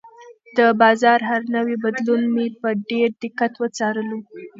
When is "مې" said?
2.33-2.45